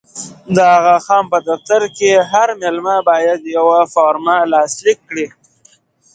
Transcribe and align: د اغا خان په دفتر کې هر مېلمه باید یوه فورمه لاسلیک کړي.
د 0.55 0.57
اغا 0.77 0.97
خان 1.05 1.23
په 1.31 1.37
دفتر 1.49 1.81
کې 1.97 2.11
هر 2.31 2.49
مېلمه 2.61 2.97
باید 3.09 3.39
یوه 3.57 3.79
فورمه 3.93 4.35
لاسلیک 4.51 4.99
کړي. 5.09 5.27